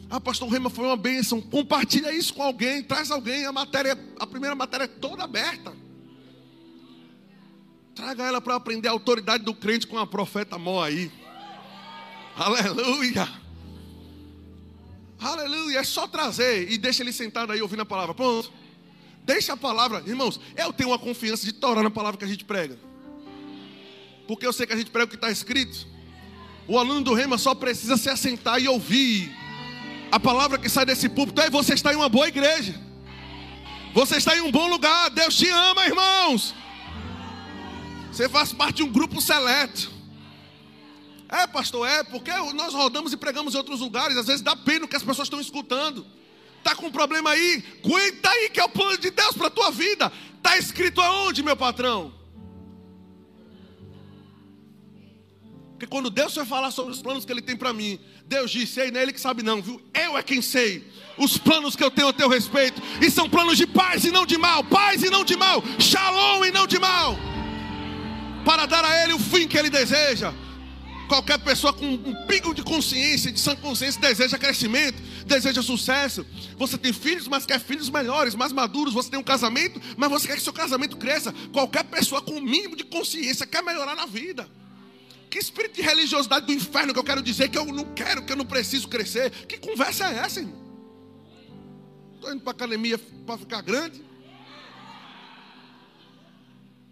[0.09, 1.39] Ah, pastor, o Rema foi uma bênção.
[1.39, 3.45] Compartilha isso com alguém, traz alguém.
[3.45, 5.71] A matéria, a primeira matéria é toda aberta.
[7.93, 11.11] Traga ela para aprender a autoridade do crente com a profeta Mó aí.
[12.39, 13.27] Aleluia.
[15.19, 15.79] Aleluia.
[15.79, 18.15] É só trazer e deixa ele sentado aí ouvindo a palavra.
[18.15, 18.49] Pronto.
[19.25, 20.01] Deixa a palavra.
[20.07, 22.79] Irmãos, eu tenho uma confiança de torar na palavra que a gente prega.
[24.25, 25.85] Porque eu sei que a gente prega o que está escrito.
[26.65, 29.35] O aluno do Rema só precisa se assentar e ouvir
[30.09, 31.41] a palavra que sai desse púlpito.
[31.41, 32.73] Aí você está em uma boa igreja.
[33.93, 35.09] Você está em um bom lugar.
[35.09, 36.55] Deus te ama, irmãos.
[38.13, 39.98] Você faz parte de um grupo seleto.
[41.29, 44.87] É, pastor, é, porque nós rodamos e pregamos em outros lugares, às vezes dá pena
[44.87, 46.05] que as pessoas estão escutando.
[46.63, 47.63] Tá com um problema aí?
[47.83, 50.11] Aguenta aí que é o plano de Deus para a tua vida.
[50.41, 52.13] Tá escrito aonde, meu patrão?
[55.71, 58.81] Porque quando Deus vai falar sobre os planos que Ele tem para mim, Deus disse,
[58.81, 59.81] ei, não é Ele que sabe não, viu?
[59.93, 60.85] Eu é quem sei.
[61.17, 62.81] Os planos que eu tenho a teu respeito.
[63.01, 64.63] E são planos de paz e não de mal.
[64.63, 65.63] Paz e não de mal.
[65.79, 67.17] Shalom e não de mal
[68.49, 70.33] para dar a ele o fim que ele deseja.
[71.09, 76.23] Qualquer pessoa com um pingo de consciência, de sã consciência, deseja crescimento, deseja sucesso.
[76.55, 78.93] Você tem filhos, mas quer filhos melhores, mais maduros.
[78.93, 81.33] Você tem um casamento, mas você quer que seu casamento cresça.
[81.51, 84.47] Qualquer pessoa com o um mínimo de consciência quer melhorar na vida.
[85.31, 88.31] Que espírito de religiosidade do inferno que eu quero dizer que eu não quero, que
[88.31, 89.31] eu não preciso crescer.
[89.47, 90.59] Que conversa é essa, irmão?
[92.13, 94.08] Estou indo para academia para ficar grande.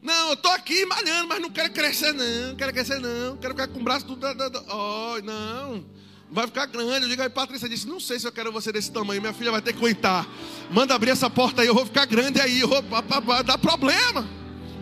[0.01, 2.55] Não, eu estou aqui malhando, mas não quero crescer, não.
[2.55, 3.37] Quero crescer, não.
[3.37, 4.25] Quero ficar com o braço tudo.
[4.69, 5.85] Oh, não.
[6.29, 7.05] Vai ficar grande.
[7.05, 9.21] Eu digo aí, Patrícia disse: Não sei se eu quero você desse tamanho.
[9.21, 10.27] Minha filha vai ter que aguentar.
[10.69, 11.67] Manda abrir essa porta aí.
[11.67, 12.59] Eu vou ficar grande aí.
[12.59, 12.69] Eu
[13.43, 14.27] dá problema.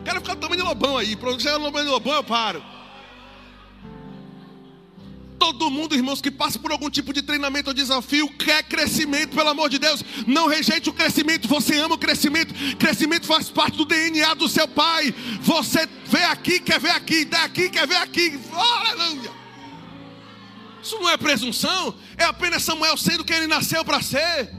[0.04, 1.16] Quero ficar do tamanho de lobão aí.
[1.16, 2.64] Pronto, chegar no tamanho de lobão, eu paro.
[5.46, 9.50] Todo mundo, irmãos, que passa por algum tipo de treinamento ou desafio, quer crescimento, pelo
[9.50, 10.04] amor de Deus.
[10.26, 12.52] Não rejeite o crescimento, você ama o crescimento.
[12.78, 15.14] Crescimento faz parte do DNA do seu pai.
[15.42, 18.40] Você vê aqui, quer ver aqui, daqui, quer ver aqui.
[18.52, 19.32] Aleluia.
[20.82, 24.52] Isso não é presunção, é apenas Samuel sendo quem ele nasceu para ser.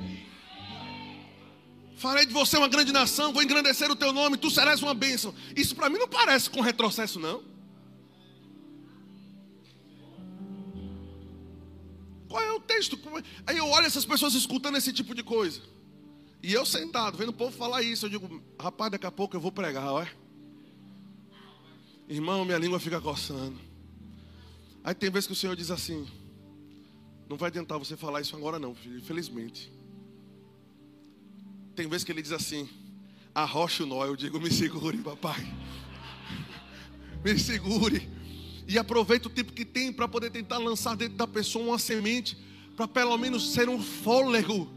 [1.97, 5.35] Farei de você uma grande nação, vou engrandecer o teu nome, tu serás uma bênção.
[5.57, 7.56] Isso para mim não parece com retrocesso, não.
[12.37, 13.01] Qual é o texto?
[13.17, 13.23] É?
[13.47, 15.63] Aí eu olho essas pessoas escutando esse tipo de coisa.
[16.43, 19.41] E eu sentado, vendo o povo falar isso, eu digo, rapaz, daqui a pouco eu
[19.41, 20.13] vou pregar, ué.
[22.07, 23.59] Irmão, minha língua fica coçando.
[24.85, 26.07] Aí tem vezes que o Senhor diz assim:
[27.27, 29.73] Não vai adiantar você falar isso agora, não, filho, infelizmente.
[31.75, 32.69] Tem vezes que ele diz assim:
[33.35, 34.05] Arrocha o nó.
[34.05, 35.41] Eu digo: Me segure, papai.
[37.25, 38.16] Me segure.
[38.67, 42.37] E aproveita o tempo que tem para poder tentar lançar dentro da pessoa uma semente,
[42.77, 44.77] para pelo menos ser um fôlego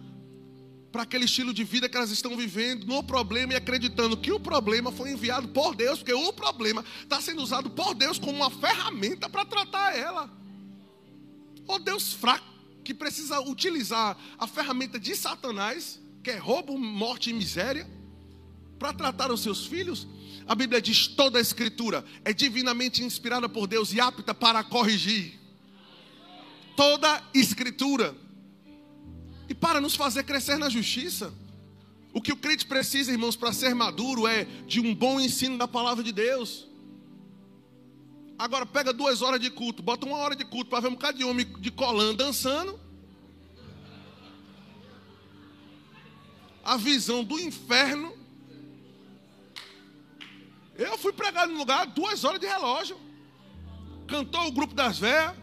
[0.91, 4.39] para aquele estilo de vida que elas estão vivendo no problema e acreditando que o
[4.39, 8.49] problema foi enviado por Deus, porque o problema está sendo usado por Deus como uma
[8.49, 10.30] ferramenta para tratar ela.
[11.67, 12.45] O Deus fraco
[12.84, 17.88] que precisa utilizar a ferramenta de Satanás, que é roubo, morte e miséria,
[18.80, 20.08] para tratar os seus filhos.
[20.50, 25.40] A Bíblia diz: toda a Escritura é divinamente inspirada por Deus e apta para corrigir.
[26.76, 28.16] Toda Escritura.
[29.48, 31.32] E para nos fazer crescer na justiça.
[32.12, 35.68] O que o crente precisa, irmãos, para ser maduro é de um bom ensino da
[35.68, 36.68] palavra de Deus.
[38.36, 41.20] Agora pega duas horas de culto, bota uma hora de culto para ver um bocado
[41.20, 42.80] de homem de colã dançando.
[46.64, 48.19] A visão do inferno
[50.84, 52.98] eu fui pregar no lugar, duas horas de relógio.
[54.08, 55.36] Cantou o grupo das velhas,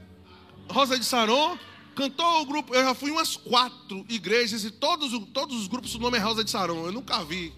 [0.68, 1.58] Rosa de Saron.
[1.94, 2.74] Cantou o grupo.
[2.74, 6.20] Eu já fui em umas quatro igrejas e todos, todos os grupos o nome é
[6.20, 6.86] Rosa de Saron.
[6.86, 7.52] Eu nunca vi.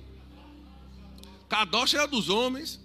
[1.48, 2.80] Kadosh era dos homens.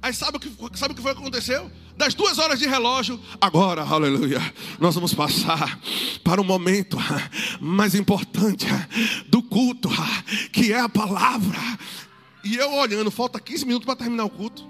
[0.00, 1.70] Aí sabe o que, sabe o que foi que aconteceu?
[1.96, 4.40] Das duas horas de relógio, agora, aleluia,
[4.78, 5.80] nós vamos passar
[6.22, 6.96] para o momento
[7.60, 8.66] mais importante
[9.26, 9.90] do culto,
[10.52, 11.58] que é a palavra.
[12.48, 14.66] E eu olhando, falta 15 minutos para terminar o culto.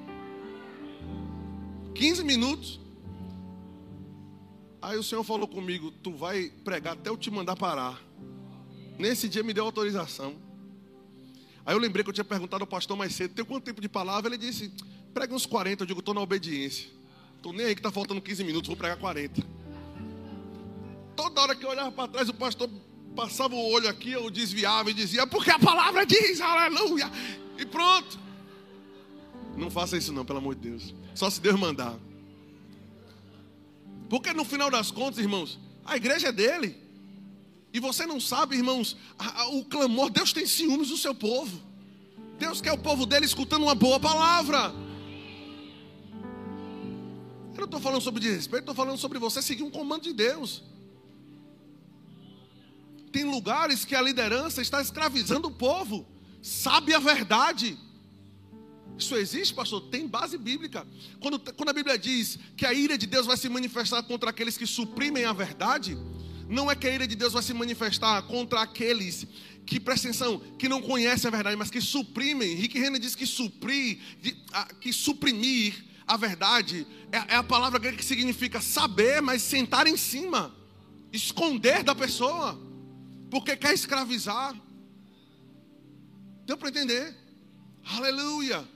[1.94, 2.80] 15 minutos.
[4.82, 8.02] Aí o Senhor falou comigo: Tu vai pregar até eu te mandar parar.
[8.98, 10.34] Nesse dia me deu autorização.
[11.64, 13.88] Aí eu lembrei que eu tinha perguntado ao pastor mais cedo: Tem quanto tempo de
[13.88, 14.28] palavra?
[14.28, 14.72] Ele disse:
[15.14, 15.84] Prega uns 40.
[15.84, 16.90] Eu digo: Estou na obediência.
[17.40, 19.40] Tô nem aí que tá faltando 15 minutos, vou pregar 40.
[21.14, 22.68] Toda hora que eu olhava para trás, o pastor
[23.14, 27.08] passava o olho aqui, eu desviava e dizia, porque a palavra diz, aleluia.
[27.58, 28.18] E pronto.
[29.56, 30.94] Não faça isso não, pelo amor de Deus.
[31.14, 31.98] Só se Deus mandar.
[34.08, 36.76] Porque no final das contas, irmãos, a igreja é dele.
[37.72, 41.60] E você não sabe, irmãos, a, a, o clamor, Deus tem ciúmes do seu povo.
[42.38, 44.72] Deus quer o povo dele escutando uma boa palavra.
[47.52, 50.62] Eu não estou falando sobre desrespeito, estou falando sobre você seguir um comando de Deus.
[53.10, 56.06] Tem lugares que a liderança está escravizando o povo.
[56.42, 57.78] Sabe a verdade.
[58.98, 59.82] Isso existe, pastor?
[59.82, 60.86] Tem base bíblica.
[61.20, 64.56] Quando, quando a Bíblia diz que a ira de Deus vai se manifestar contra aqueles
[64.56, 65.96] que suprimem a verdade,
[66.48, 69.26] não é que a ira de Deus vai se manifestar contra aqueles
[69.64, 72.54] que, presta atenção, que não conhecem a verdade, mas que suprimem.
[72.54, 73.98] Rick Renner diz que suprir,
[74.80, 79.96] que suprimir a verdade é, é a palavra grega que significa saber, mas sentar em
[79.96, 80.54] cima,
[81.12, 82.58] esconder da pessoa,
[83.30, 84.56] porque quer escravizar.
[86.48, 87.14] Deu para entender?
[87.84, 88.66] Aleluia.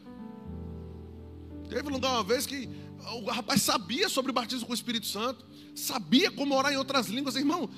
[1.71, 2.69] Teve um lugar uma vez que
[3.15, 5.43] o rapaz sabia sobre o batismo com o Espírito Santo,
[5.75, 7.71] sabia como orar em outras línguas, irmão.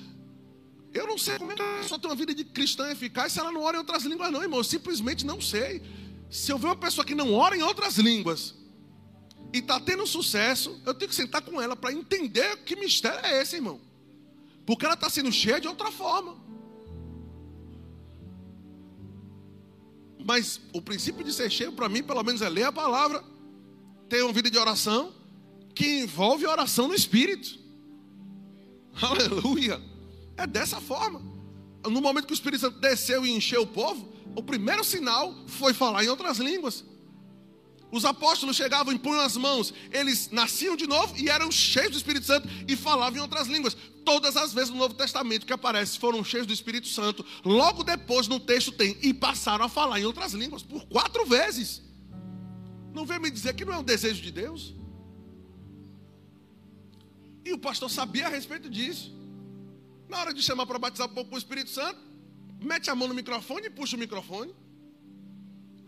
[0.93, 3.39] Eu não sei como é que a pessoa tem uma vida de cristã eficaz se
[3.39, 4.59] ela não ora em outras línguas, não, irmão.
[4.59, 5.81] Eu simplesmente não sei.
[6.29, 8.53] Se eu ver uma pessoa que não ora em outras línguas
[9.53, 13.41] e está tendo sucesso, eu tenho que sentar com ela para entender que mistério é
[13.41, 13.79] esse, irmão.
[14.65, 16.43] Porque ela está sendo cheia de outra forma.
[20.25, 23.23] Mas o princípio de ser cheio, para mim, pelo menos, é ler a palavra,
[24.09, 25.13] ter uma vida de oração,
[25.75, 27.59] que envolve oração no Espírito.
[28.99, 29.79] Aleluia.
[30.35, 31.21] É dessa forma.
[31.83, 35.75] No momento que o Espírito Santo desceu e encheu o povo, o primeiro sinal foi
[35.75, 36.83] falar em outras línguas.
[37.95, 42.25] Os apóstolos chegavam, impunham as mãos, eles nasciam de novo e eram cheios do Espírito
[42.25, 43.73] Santo e falavam em outras línguas.
[44.03, 47.25] Todas as vezes no Novo Testamento que aparece foram cheios do Espírito Santo.
[47.45, 51.81] Logo depois no texto tem e passaram a falar em outras línguas por quatro vezes.
[52.93, 54.75] Não vem me dizer que não é um desejo de Deus.
[57.45, 59.15] E o pastor sabia a respeito disso.
[60.09, 61.97] Na hora de chamar para batizar o povo com o Espírito Santo,
[62.61, 64.53] mete a mão no microfone e puxa o microfone.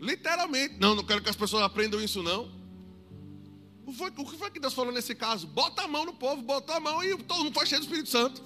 [0.00, 0.76] Literalmente.
[0.78, 2.50] Não, não quero que as pessoas aprendam isso, não.
[3.86, 5.46] O, foi, o que foi que Deus falou nesse caso?
[5.46, 8.08] Bota a mão no povo, botou a mão e todo mundo foi cheio do Espírito
[8.08, 8.42] Santo.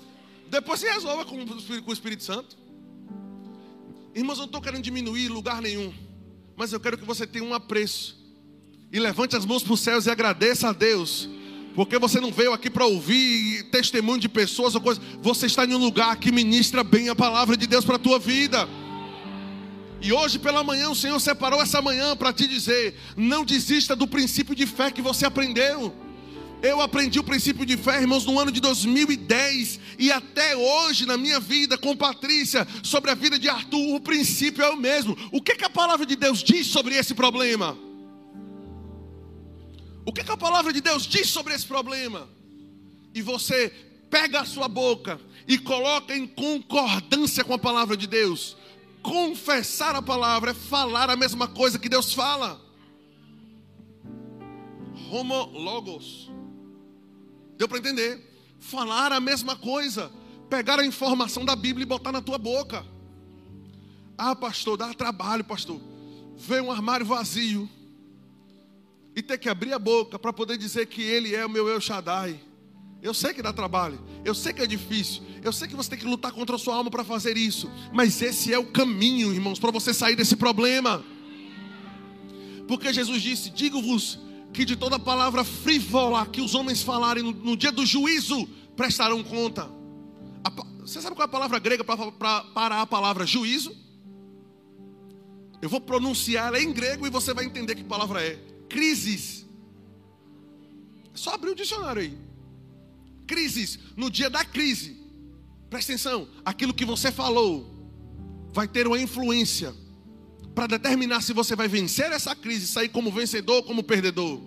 [0.49, 2.57] Depois se resolva com, com o Espírito Santo.
[4.15, 5.93] Irmãos, eu não estou querendo diminuir lugar nenhum.
[6.57, 8.21] Mas eu quero que você tenha um apreço.
[8.93, 11.29] E levante as mãos para os céus e agradeça a Deus
[11.75, 15.03] porque você não veio aqui para ouvir testemunho de pessoas ou coisas.
[15.21, 18.19] Você está em um lugar que ministra bem a palavra de Deus para a tua
[18.19, 18.69] vida.
[20.03, 24.09] E hoje pela manhã o Senhor separou essa manhã para te dizer: não desista do
[24.09, 25.95] princípio de fé que você aprendeu.
[26.61, 31.17] Eu aprendi o princípio de fé, irmãos, no ano de 2010 e até hoje na
[31.17, 35.17] minha vida com Patrícia, sobre a vida de Arthur, o princípio é o mesmo.
[35.33, 37.77] O que, que a palavra de Deus diz sobre esse problema?
[40.05, 42.29] O que, que a palavra de Deus diz sobre esse problema?
[43.13, 43.73] E você
[44.09, 48.57] pega a sua boca e coloca em concordância com a palavra de Deus.
[49.03, 52.61] Confessar a palavra é falar a mesma coisa que Deus fala.
[55.11, 56.31] Homologos.
[57.59, 58.21] Deu para entender?
[58.61, 60.11] Falar a mesma coisa.
[60.49, 62.87] Pegar a informação da Bíblia e botar na tua boca.
[64.17, 65.81] Ah, pastor, dá trabalho, pastor.
[66.37, 67.69] Vê um armário vazio
[69.17, 71.81] e ter que abrir a boca para poder dizer que Ele é o meu El
[71.81, 72.41] Shaddai.
[73.03, 75.99] Eu sei que dá trabalho, eu sei que é difícil, eu sei que você tem
[75.99, 79.59] que lutar contra a sua alma para fazer isso, mas esse é o caminho, irmãos,
[79.59, 81.05] para você sair desse problema.
[82.69, 84.21] Porque Jesus disse: Digo-vos
[84.53, 89.21] que de toda palavra frívola que os homens falarem no, no dia do juízo prestarão
[89.25, 89.69] conta.
[90.45, 93.77] A, você sabe qual é a palavra grega para a palavra juízo?
[95.61, 98.37] Eu vou pronunciar ela em grego e você vai entender que palavra é
[98.69, 99.45] crises.
[101.13, 102.32] É só abrir o dicionário aí.
[103.27, 103.79] Crises.
[103.97, 104.97] No dia da crise.
[105.71, 106.29] Presta atenção.
[106.45, 107.73] Aquilo que você falou
[108.53, 109.75] vai ter uma influência
[110.55, 114.41] para determinar se você vai vencer essa crise, sair como vencedor ou como perdedor.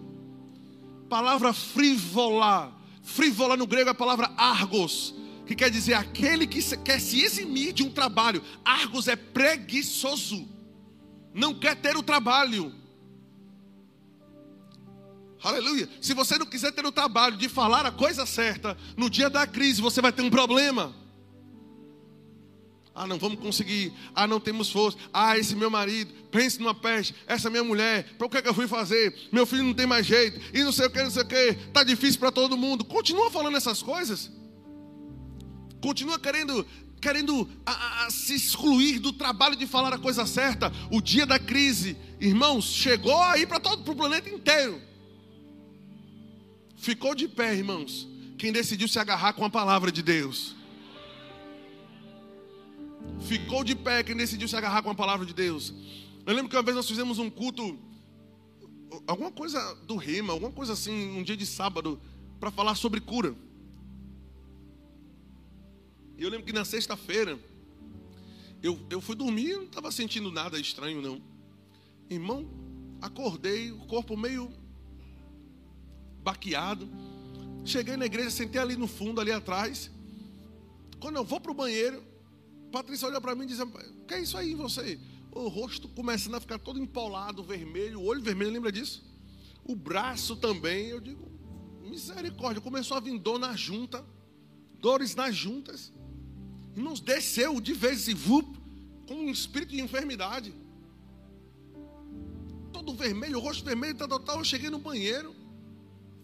[1.09, 2.73] Palavra frívola.
[3.01, 5.13] Frívola no grego é a palavra argos,
[5.45, 8.41] que quer dizer aquele que quer se eximir de um trabalho.
[8.63, 10.47] Argos é preguiçoso.
[11.33, 12.73] Não quer ter o trabalho.
[15.45, 15.87] Aleluia.
[16.01, 19.45] Se você não quiser ter o trabalho de falar a coisa certa, no dia da
[19.45, 20.91] crise você vai ter um problema.
[22.95, 23.93] Ah, não vamos conseguir.
[24.15, 24.97] Ah, não temos força.
[25.13, 27.13] Ah, esse meu marido, pense numa peste.
[27.27, 29.13] Essa minha mulher, para o que, é que eu fui fazer?
[29.31, 30.39] Meu filho não tem mais jeito.
[30.51, 31.35] E não sei o que, não sei o que.
[31.35, 32.83] Está difícil para todo mundo.
[32.83, 34.31] Continua falando essas coisas.
[35.79, 36.65] Continua querendo,
[36.99, 40.73] querendo a, a, se excluir do trabalho de falar a coisa certa.
[40.89, 44.94] O dia da crise, irmãos, chegou aí para todo o planeta inteiro.
[46.85, 48.07] Ficou de pé, irmãos.
[48.37, 50.55] Quem decidiu se agarrar com a palavra de Deus.
[53.21, 55.73] Ficou de pé quem decidiu se agarrar com a palavra de Deus.
[56.27, 57.79] Eu lembro que uma vez nós fizemos um culto,
[59.07, 61.99] alguma coisa do rema, alguma coisa assim, um dia de sábado,
[62.39, 63.35] para falar sobre cura.
[66.19, 67.39] E eu lembro que na sexta-feira,
[68.61, 71.19] eu, eu fui dormir, não estava sentindo nada estranho, não.
[72.11, 72.47] Irmão,
[73.01, 74.53] acordei, o corpo meio
[76.25, 76.89] baqueado.
[77.63, 79.91] Cheguei na igreja, sentei ali no fundo, ali atrás.
[80.99, 82.03] Quando eu vou para o banheiro,
[82.71, 83.67] Patrícia olha para mim e diz: O
[84.07, 84.99] que é isso aí em você?
[85.31, 89.03] O rosto começando a ficar todo empolado, vermelho, o olho vermelho, lembra disso?
[89.63, 90.87] O braço também.
[90.87, 91.29] Eu digo:
[91.83, 92.59] Misericórdia.
[92.59, 94.03] Começou a vir dor na junta,
[94.79, 95.93] dores nas juntas.
[96.75, 98.47] Irmãos, desceu de vez em vup,
[99.07, 100.53] com um espírito de enfermidade.
[102.73, 104.37] Todo vermelho, o rosto vermelho, tal, tal, tal.
[104.39, 105.44] Eu cheguei no banheiro.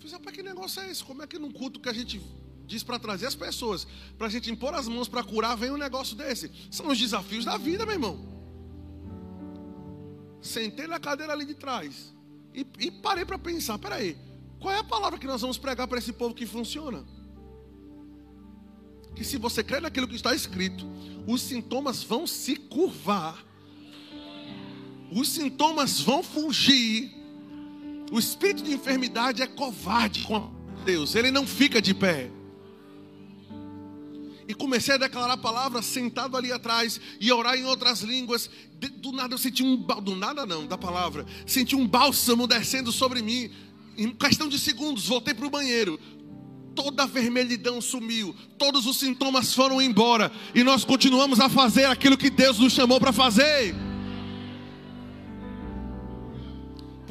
[0.01, 1.03] Fiz, rapaz, que negócio é esse?
[1.03, 2.19] Como é que num culto que a gente
[2.65, 3.85] diz para trazer as pessoas,
[4.17, 6.51] para a gente impor as mãos para curar, vem um negócio desse.
[6.71, 8.19] São os desafios da vida, meu irmão.
[10.41, 12.15] Sentei na cadeira ali de trás
[12.51, 14.17] e, e parei para pensar: peraí,
[14.59, 17.05] qual é a palavra que nós vamos pregar para esse povo que funciona?
[19.15, 20.83] Que se você crê naquilo que está escrito,
[21.27, 23.45] os sintomas vão se curvar,
[25.11, 27.20] os sintomas vão fugir.
[28.11, 30.51] O espírito de enfermidade é covarde com
[30.85, 32.29] Deus, ele não fica de pé
[34.51, 38.49] e comecei a declarar a palavra sentado ali atrás e orar em outras línguas.
[38.97, 43.21] Do nada eu senti um do nada não, da palavra, senti um bálsamo descendo sobre
[43.21, 43.49] mim.
[43.97, 45.97] Em questão de segundos, voltei para o banheiro.
[46.75, 52.17] Toda a vermelhidão sumiu, todos os sintomas foram embora e nós continuamos a fazer aquilo
[52.17, 53.73] que Deus nos chamou para fazer.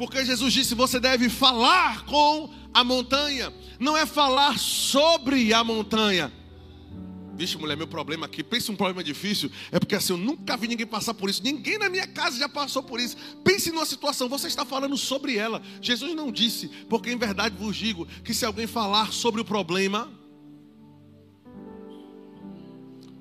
[0.01, 6.33] Porque Jesus disse: você deve falar com a montanha, não é falar sobre a montanha.
[7.35, 10.67] Vixe, mulher, meu problema aqui, pense um problema difícil, é porque assim, eu nunca vi
[10.67, 13.15] ninguém passar por isso, ninguém na minha casa já passou por isso.
[13.43, 15.61] Pense numa situação, você está falando sobre ela.
[15.79, 20.11] Jesus não disse, porque em verdade vos digo, que se alguém falar sobre o problema,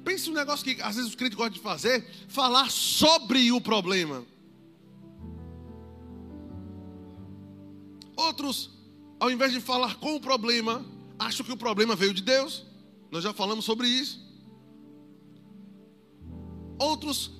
[0.03, 4.25] pense um negócio que às vezes os críticos gostam de fazer, falar sobre o problema.
[8.21, 8.71] Outros,
[9.19, 10.85] ao invés de falar com o problema,
[11.19, 12.67] acham que o problema veio de Deus.
[13.11, 14.21] Nós já falamos sobre isso.
[16.79, 17.33] Outros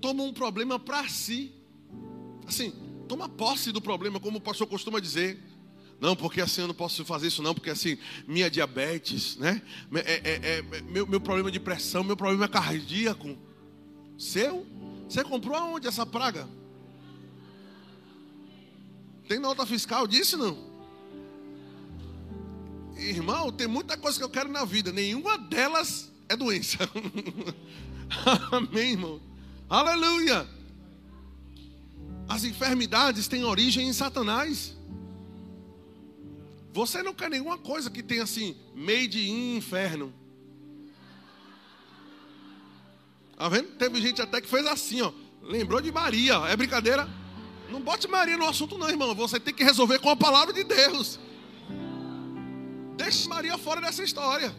[0.00, 1.52] tomam um problema para si.
[2.44, 2.72] Assim,
[3.06, 5.38] toma posse do problema, como o pastor costuma dizer.
[6.00, 9.62] Não, porque assim eu não posso fazer isso, não, porque assim, minha diabetes, né?
[9.94, 13.38] É, é, é, meu, meu problema de pressão, meu problema cardíaco.
[14.18, 14.66] Seu?
[15.08, 16.48] Você comprou aonde essa praga?
[19.30, 20.58] Tem nota fiscal disso não?
[22.96, 26.78] Irmão, tem muita coisa que eu quero na vida, nenhuma delas é doença.
[28.50, 29.20] Amém, irmão.
[29.68, 30.48] Aleluia.
[32.28, 34.76] As enfermidades têm origem em Satanás.
[36.72, 40.12] Você não quer nenhuma coisa que tenha assim, made in inferno.
[43.36, 43.68] Tá vendo?
[43.76, 45.12] Teve gente até que fez assim, ó.
[45.40, 46.34] Lembrou de Maria.
[46.48, 47.19] É brincadeira?
[47.70, 49.14] Não bote Maria no assunto, não, irmão.
[49.14, 51.18] Você tem que resolver com a palavra de Deus.
[52.96, 54.54] Deixe Maria fora dessa história.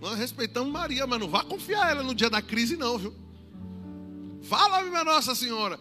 [0.00, 3.14] Nós respeitamos Maria, mas não vá confiar ela no dia da crise, não, viu?
[4.42, 5.80] Fala, minha Nossa Senhora.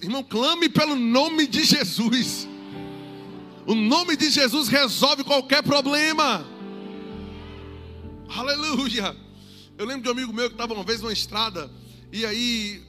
[0.00, 2.48] Irmão, clame pelo nome de Jesus.
[3.66, 6.44] O nome de Jesus resolve qualquer problema.
[8.34, 9.16] Aleluia.
[9.76, 11.70] Eu lembro de um amigo meu que estava uma vez numa estrada
[12.16, 12.80] e aí,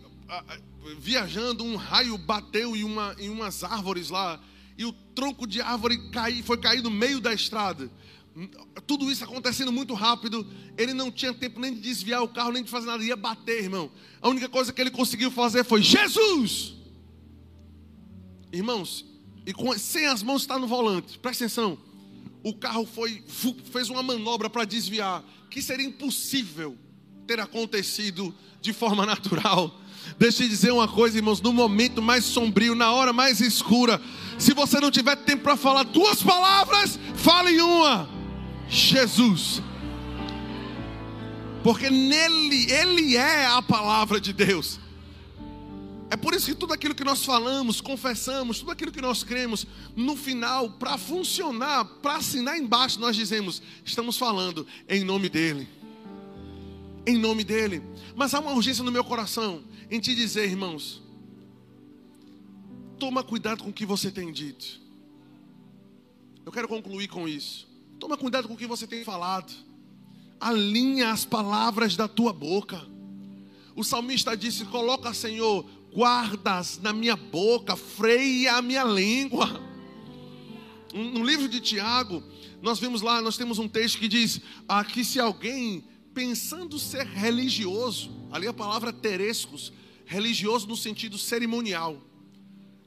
[0.99, 4.41] viajando, um raio bateu em, uma, em umas árvores lá
[4.78, 7.89] e o tronco de árvore cai, foi cair no meio da estrada.
[8.86, 10.45] Tudo isso acontecendo muito rápido.
[10.78, 13.03] Ele não tinha tempo nem de desviar o carro, nem de fazer nada.
[13.03, 13.89] Ia bater, irmão.
[14.21, 16.76] A única coisa que ele conseguiu fazer foi Jesus.
[18.51, 19.05] Irmãos,
[19.45, 21.17] e com, sem as mãos está no volante.
[21.17, 21.78] Presta atenção.
[22.43, 23.23] O carro foi
[23.71, 26.78] fez uma manobra para desviar, que seria impossível
[27.26, 29.80] ter acontecido de forma natural.
[30.18, 34.01] Deixa eu dizer uma coisa, irmãos, no momento mais sombrio, na hora mais escura,
[34.38, 38.10] se você não tiver tempo para falar duas palavras, fale uma:
[38.70, 39.62] Jesus.
[41.64, 44.80] Porque nele, ele é a palavra de Deus.
[46.10, 49.66] É por isso que tudo aquilo que nós falamos, confessamos, tudo aquilo que nós cremos,
[49.95, 55.68] no final, para funcionar, para assinar embaixo, nós dizemos: estamos falando em nome dEle.
[57.08, 57.82] Em nome dEle.
[58.16, 61.02] Mas há uma urgência no meu coração em te dizer, irmãos,
[62.98, 64.82] toma cuidado com o que você tem dito.
[66.46, 67.68] Eu quero concluir com isso.
[68.00, 69.54] Toma cuidado com o que você tem falado.
[70.40, 72.86] Alinha as palavras da tua boca.
[73.76, 79.62] O salmista disse: Coloca, Senhor, guardas na minha boca, freia a minha língua.
[80.94, 82.24] No livro de Tiago,
[82.62, 85.84] nós vemos lá, nós temos um texto que diz ah, que se alguém
[86.16, 89.72] pensando ser religioso, ali a palavra terescos,
[90.05, 92.01] religioso no sentido cerimonial,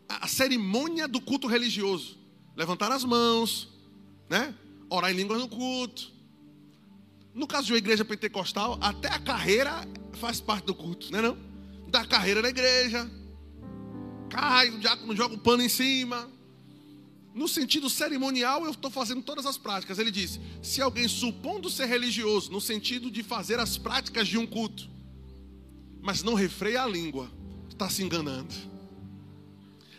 [0.09, 2.18] a, a cerimônia do culto religioso,
[2.57, 3.68] levantar as mãos,
[4.29, 4.55] né?
[4.89, 6.11] Orar em línguas no culto.
[7.35, 11.22] No caso de uma igreja pentecostal, até a carreira faz parte do culto, não é
[11.22, 11.37] não?
[11.89, 13.11] da carreira na igreja,
[14.31, 16.29] cai, o diácono joga o pano em cima.
[17.39, 20.01] No sentido cerimonial, eu estou fazendo todas as práticas.
[20.01, 24.45] Ele diz: se alguém supondo ser religioso, no sentido de fazer as práticas de um
[24.45, 24.91] culto,
[26.03, 27.30] mas não refreia a língua,
[27.68, 28.53] está se enganando.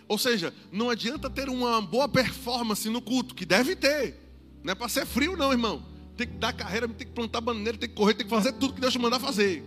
[0.05, 4.17] Ou seja, não adianta ter uma boa performance no culto, que deve ter.
[4.61, 5.81] Não é para ser frio, não, irmão.
[6.17, 8.73] Tem que dar carreira, tem que plantar bananeira, tem que correr, tem que fazer tudo
[8.73, 9.63] que Deus te mandar fazer.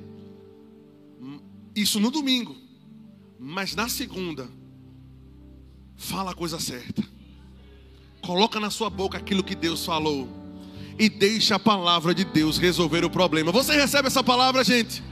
[1.74, 2.54] Isso no domingo.
[3.38, 4.46] Mas na segunda,
[5.96, 7.02] fala a coisa certa.
[8.22, 10.28] Coloca na sua boca aquilo que Deus falou.
[10.98, 13.50] E deixa a palavra de Deus resolver o problema.
[13.50, 15.02] Você recebe essa palavra, gente?